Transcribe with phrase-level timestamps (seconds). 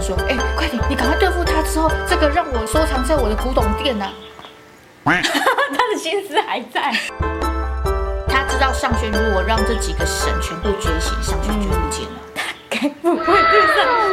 [0.00, 4.08] 说哎快点你赶快对付他之后这个让我收藏在我的古董店呢
[5.04, 6.92] 他的心思还在。
[8.28, 12.20] 他知道上弦如果让这几个神全部觉醒上弦就不见了。
[12.34, 14.11] 他该不会是